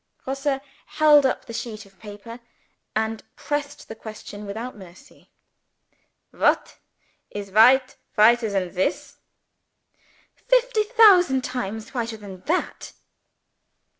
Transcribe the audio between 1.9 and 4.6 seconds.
paper, and pressed the question